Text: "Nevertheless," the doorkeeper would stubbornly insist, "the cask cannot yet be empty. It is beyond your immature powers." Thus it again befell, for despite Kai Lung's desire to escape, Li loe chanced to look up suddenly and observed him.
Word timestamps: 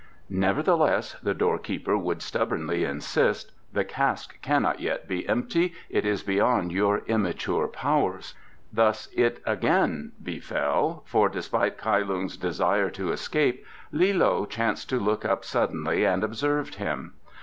"Nevertheless," 0.33 1.13
the 1.21 1.35
doorkeeper 1.35 1.95
would 1.95 2.23
stubbornly 2.23 2.83
insist, 2.85 3.51
"the 3.71 3.85
cask 3.85 4.41
cannot 4.41 4.79
yet 4.79 5.07
be 5.07 5.29
empty. 5.29 5.75
It 5.91 6.07
is 6.07 6.23
beyond 6.23 6.71
your 6.71 7.03
immature 7.05 7.67
powers." 7.67 8.33
Thus 8.73 9.09
it 9.15 9.43
again 9.45 10.13
befell, 10.23 11.03
for 11.05 11.29
despite 11.29 11.77
Kai 11.77 11.99
Lung's 11.99 12.35
desire 12.35 12.89
to 12.89 13.11
escape, 13.11 13.63
Li 13.91 14.11
loe 14.11 14.47
chanced 14.47 14.89
to 14.89 14.99
look 14.99 15.23
up 15.23 15.45
suddenly 15.45 16.03
and 16.03 16.23
observed 16.23 16.73
him. 16.77 17.13